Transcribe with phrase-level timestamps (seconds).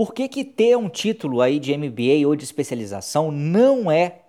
[0.00, 4.20] Por que, que ter um título aí de MBA ou de especialização não é,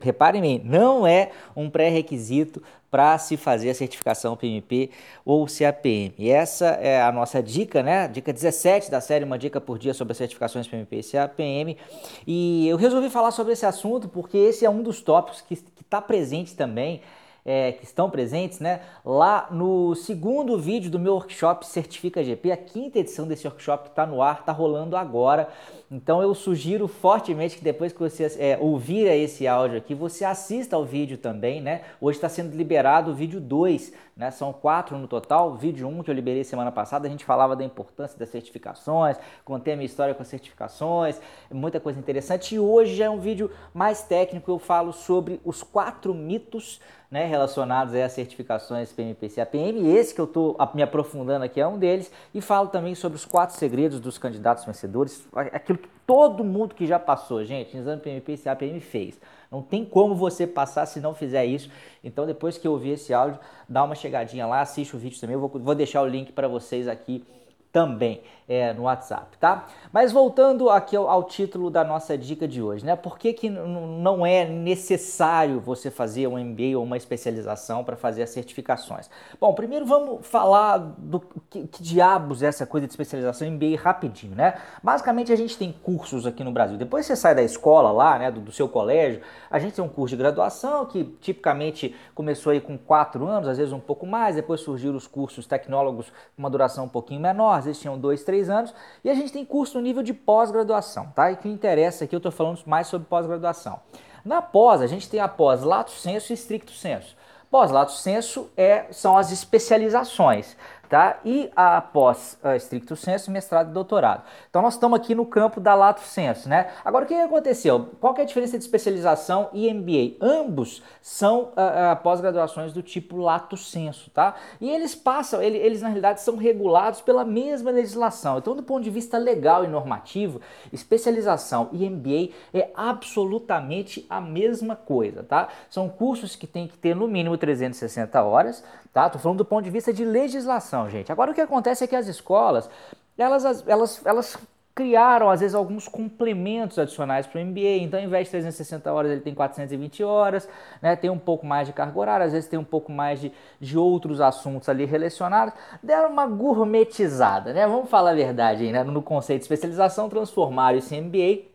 [0.00, 4.88] reparem bem, não é um pré-requisito para se fazer a certificação PMP
[5.24, 6.14] ou CAPM.
[6.16, 8.06] E essa é a nossa dica, né?
[8.06, 11.76] Dica 17 da série Uma Dica por Dia sobre as certificações PMP e CAPM.
[12.24, 16.00] E eu resolvi falar sobre esse assunto porque esse é um dos tópicos que está
[16.00, 17.00] presente também
[17.46, 18.80] é, que estão presentes, né?
[19.04, 24.04] Lá no segundo vídeo do meu workshop Certifica GP, a quinta edição desse workshop está
[24.04, 25.48] no ar, está rolando agora.
[25.88, 30.74] Então eu sugiro fortemente que depois que você é, ouvir esse áudio aqui, você assista
[30.74, 31.82] ao vídeo também, né?
[32.00, 34.32] Hoje está sendo liberado o vídeo 2, né?
[34.32, 35.54] São quatro no total.
[35.54, 39.16] Vídeo 1 um que eu liberei semana passada, a gente falava da importância das certificações,
[39.44, 41.20] contei a minha história com as certificações,
[41.52, 42.56] muita coisa interessante.
[42.56, 47.26] E hoje já é um vídeo mais técnico, eu falo sobre os quatro mitos né,
[47.26, 49.88] relacionados às certificações PMPC APM.
[49.88, 52.10] Esse que eu estou me aprofundando aqui é um deles.
[52.34, 56.86] E falo também sobre os quatro segredos dos candidatos vencedores, aquilo que todo mundo que
[56.86, 59.20] já passou, gente, exame PMPC APM fez.
[59.50, 61.70] Não tem como você passar se não fizer isso.
[62.02, 65.34] Então, depois que eu ouvir esse áudio, dá uma chegadinha lá, assiste o vídeo também.
[65.34, 67.24] Eu vou, vou deixar o link para vocês aqui
[67.72, 69.66] também é, no WhatsApp, tá?
[69.92, 72.94] Mas voltando aqui ao, ao, título da nossa dica de hoje, né?
[72.94, 78.22] Por que, que não é necessário você fazer um MBA ou uma especialização para fazer
[78.22, 79.10] as certificações?
[79.40, 84.36] Bom, primeiro vamos falar do que, que, diabos é essa coisa de especialização MBA rapidinho,
[84.36, 84.54] né?
[84.82, 86.76] Basicamente a gente tem cursos aqui no Brasil.
[86.76, 89.20] Depois você sai da escola lá, né, do, do seu colégio,
[89.50, 93.58] a gente tem um curso de graduação que tipicamente começou aí com quatro anos, às
[93.58, 97.65] vezes um pouco mais, depois surgiram os cursos tecnólogos com uma duração um pouquinho menor,
[97.66, 101.30] vezes tinham dois, três anos, e a gente tem curso no nível de pós-graduação, tá?
[101.30, 103.80] E que interessa aqui, eu estou falando mais sobre pós-graduação.
[104.24, 107.16] Na pós, a gente tem a pós lato senso e estricto senso.
[107.50, 110.56] Pós-lato senso é, são as especializações
[110.88, 111.18] tá?
[111.24, 114.22] E após uh, estricto senso, mestrado e doutorado.
[114.48, 116.70] Então nós estamos aqui no campo da lato senso, né?
[116.84, 117.90] Agora o que aconteceu?
[118.00, 120.16] Qual que é a diferença de especialização e MBA?
[120.20, 124.34] Ambos são uh, uh, pós-graduações do tipo lato senso, tá?
[124.60, 128.38] E eles passam, eles, eles na realidade são regulados pela mesma legislação.
[128.38, 130.40] Então do ponto de vista legal e normativo,
[130.72, 135.48] especialização e MBA é absolutamente a mesma coisa, tá?
[135.68, 139.10] São cursos que tem que ter no mínimo 360 horas, tá?
[139.10, 141.10] Tô falando do ponto de vista de legislação gente.
[141.10, 142.68] Agora o que acontece é que as escolas,
[143.16, 144.38] elas, elas, elas
[144.76, 147.78] criaram às vezes alguns complementos adicionais para o MBA.
[147.80, 150.46] Então, ao invés de 360 horas, ele tem 420 horas,
[150.82, 150.94] né?
[150.94, 153.78] tem um pouco mais de carga horária, às vezes tem um pouco mais de, de
[153.78, 155.54] outros assuntos ali relacionados.
[155.82, 157.66] Deram uma gourmetizada, né?
[157.66, 158.84] Vamos falar a verdade aí, né?
[158.84, 161.46] no conceito de especialização, transformaram esse MBA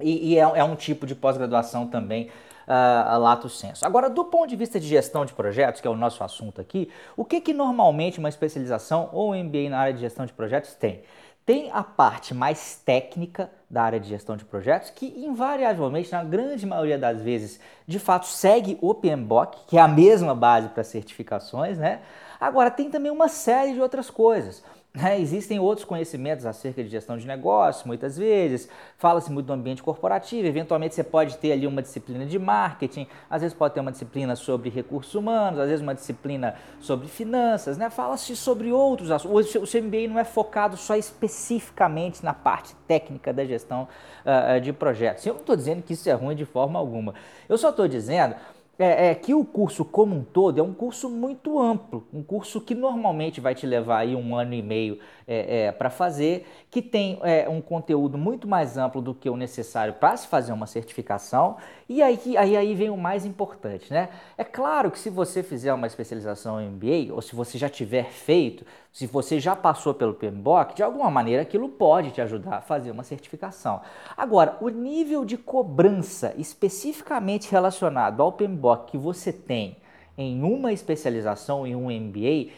[0.00, 2.30] e, e é, é um tipo de pós-graduação também
[2.70, 3.84] uh, lato senso.
[3.84, 6.88] Agora, do ponto de vista de gestão de projetos, que é o nosso assunto aqui,
[7.16, 10.74] o que, que normalmente uma especialização ou um MBA na área de gestão de projetos
[10.74, 11.02] tem?
[11.44, 16.64] Tem a parte mais técnica da área de gestão de projetos, que invariavelmente, na grande
[16.64, 21.78] maioria das vezes, de fato segue o PMBOK, que é a mesma base para certificações,
[21.78, 22.00] né?
[22.40, 24.62] Agora, tem também uma série de outras coisas.
[24.92, 25.20] Né?
[25.20, 28.68] Existem outros conhecimentos acerca de gestão de negócio, muitas vezes,
[28.98, 33.40] fala-se muito do ambiente corporativo, eventualmente você pode ter ali uma disciplina de marketing, às
[33.40, 37.88] vezes pode ter uma disciplina sobre recursos humanos, às vezes uma disciplina sobre finanças, né?
[37.88, 39.54] fala-se sobre outros assuntos.
[39.54, 43.86] O seu MBA não é focado só especificamente na parte técnica da gestão
[44.24, 45.24] uh, de projetos.
[45.24, 47.14] Eu não estou dizendo que isso é ruim de forma alguma,
[47.48, 48.34] eu só estou dizendo
[48.80, 52.62] é, é, que o curso como um todo é um curso muito amplo, um curso
[52.62, 54.98] que normalmente vai te levar aí um ano e meio
[55.32, 59.36] é, é, para fazer, que tem é, um conteúdo muito mais amplo do que o
[59.36, 61.56] necessário para se fazer uma certificação.
[61.88, 64.08] E aí, aí, aí vem o mais importante, né?
[64.36, 68.06] É claro que se você fizer uma especialização em MBA, ou se você já tiver
[68.06, 72.60] feito, se você já passou pelo PMBOK, de alguma maneira aquilo pode te ajudar a
[72.60, 73.82] fazer uma certificação.
[74.16, 79.76] Agora, o nível de cobrança especificamente relacionado ao PMBOK que você tem
[80.18, 82.50] em uma especialização em um MBA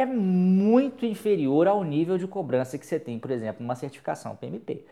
[0.00, 4.84] é muito inferior ao nível de cobrança que você tem, por exemplo, numa certificação PMP.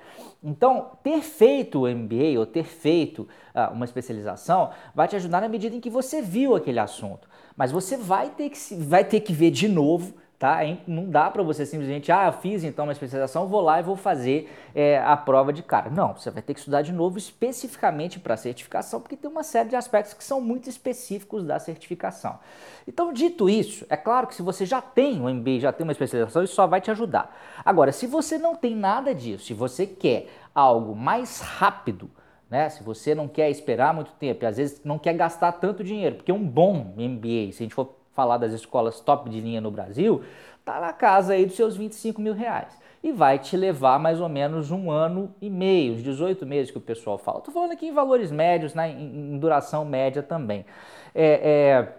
[0.43, 5.49] Então, ter feito o MBA ou ter feito uh, uma especialização vai te ajudar na
[5.49, 7.29] medida em que você viu aquele assunto.
[7.56, 10.59] Mas você vai ter que, vai ter que ver de novo Tá?
[10.87, 14.53] Não dá para você simplesmente, ah, fiz então uma especialização, vou lá e vou fazer
[14.75, 15.88] é, a prova de cara.
[15.88, 19.43] Não, você vai ter que estudar de novo especificamente para a certificação, porque tem uma
[19.43, 22.38] série de aspectos que são muito específicos da certificação.
[22.87, 25.93] Então, dito isso, é claro que se você já tem um MBA, já tem uma
[25.93, 27.35] especialização, isso só vai te ajudar.
[27.65, 32.11] Agora, se você não tem nada disso, se você quer algo mais rápido,
[32.50, 32.69] né?
[32.69, 36.17] Se você não quer esperar muito tempo, e às vezes não quer gastar tanto dinheiro,
[36.17, 39.70] porque um bom MBA, se a gente for falar das escolas top de linha no
[39.70, 40.24] Brasil,
[40.58, 42.76] está na casa aí dos seus 25 mil reais.
[43.04, 46.78] E vai te levar mais ou menos um ano e meio, os 18 meses que
[46.78, 47.38] o pessoal fala.
[47.38, 50.64] Estou falando aqui em valores médios, né, em, em duração média também.
[51.14, 51.92] É,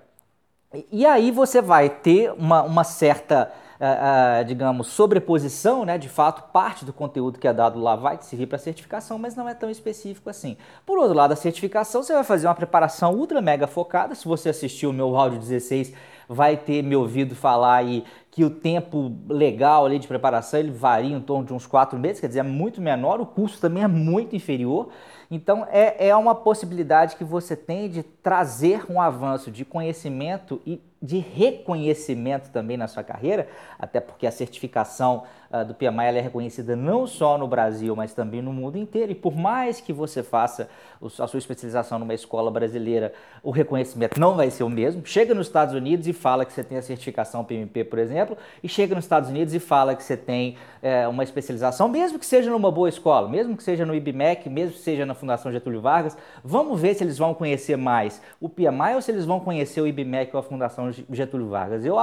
[0.74, 5.98] é, e aí você vai ter uma, uma certa uh, digamos, sobreposição, né?
[5.98, 9.36] De fato, parte do conteúdo que é dado lá vai te servir para certificação, mas
[9.36, 10.58] não é tão específico assim.
[10.86, 14.16] Por outro lado, a certificação, você vai fazer uma preparação ultra mega focada.
[14.16, 15.94] Se você assistiu o meu áudio 16,
[16.28, 18.04] vai ter me ouvido falar aí
[18.38, 22.20] que o tempo legal ali de preparação ele varia em torno de uns quatro meses,
[22.22, 24.90] quer dizer, é muito menor, o custo também é muito inferior.
[25.32, 30.80] Então, é, é uma possibilidade que você tem de trazer um avanço de conhecimento e
[31.02, 33.48] de reconhecimento também na sua carreira,
[33.78, 38.42] até porque a certificação uh, do PMI é reconhecida não só no Brasil, mas também
[38.42, 39.12] no mundo inteiro.
[39.12, 40.70] E por mais que você faça
[41.00, 43.14] a sua especialização numa escola brasileira,
[43.44, 45.06] o reconhecimento não vai ser o mesmo.
[45.06, 48.27] Chega nos Estados Unidos e fala que você tem a certificação PMP, por exemplo,
[48.64, 52.26] e chega nos Estados Unidos e fala que você tem é, uma especialização, mesmo que
[52.26, 55.82] seja numa boa escola, mesmo que seja no IBMEC, mesmo que seja na Fundação Getúlio
[55.82, 59.82] Vargas, vamos ver se eles vão conhecer mais o PMI ou se eles vão conhecer
[59.82, 61.86] o IBMEC ou a Fundação Getúlio Vargas.
[61.86, 61.98] Eu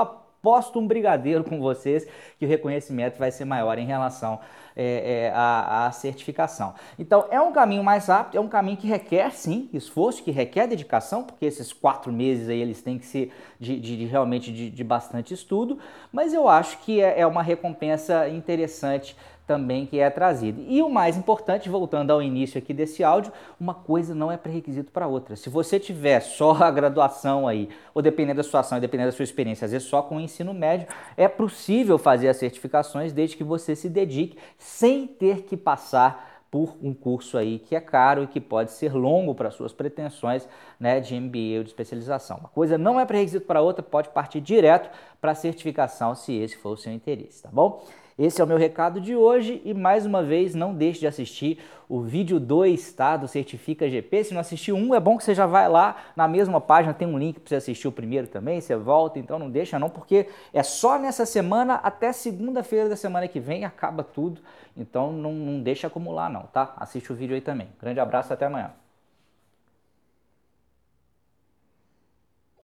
[0.44, 2.06] aposto um brigadeiro com vocês
[2.38, 4.38] que o reconhecimento vai ser maior em relação
[4.76, 6.74] é, é, à, à, certificação.
[6.98, 10.66] Então, é um caminho mais rápido, é um caminho que requer, sim, esforço, que requer
[10.66, 14.68] dedicação, porque esses quatro meses aí eles têm que ser de, de, de realmente de,
[14.68, 15.78] de, bastante estudo,
[16.12, 20.64] mas eu acho que é, é uma recompensa interessante também que é trazido.
[20.66, 24.90] E o mais importante, voltando ao início aqui desse áudio, uma coisa não é pré-requisito
[24.90, 25.36] para outra.
[25.36, 29.66] Se você tiver só a graduação aí, ou dependendo da situação, dependendo da sua experiência,
[29.66, 33.76] às vezes só com o ensino médio, é possível fazer as certificações desde que você
[33.76, 38.40] se dedique sem ter que passar por um curso aí que é caro e que
[38.40, 40.48] pode ser longo para suas pretensões
[40.78, 42.36] né, de MBA ou de especialização.
[42.36, 44.88] Uma coisa não é pré-requisito para outra, pode partir direto
[45.20, 47.84] para a certificação se esse for o seu interesse, tá bom?
[48.16, 51.58] Esse é o meu recado de hoje e mais uma vez não deixe de assistir
[51.88, 54.22] o vídeo 2 tá, do Certifica GP.
[54.22, 57.08] Se não assistiu um, é bom que você já vai lá na mesma página, tem
[57.08, 60.28] um link para você assistir o primeiro também, você volta, então não deixa não, porque
[60.52, 64.40] é só nessa semana até segunda-feira da semana que vem acaba tudo,
[64.76, 66.72] então não, não deixa acumular não, tá?
[66.76, 67.66] Assiste o vídeo aí também.
[67.80, 68.70] Grande abraço, até amanhã.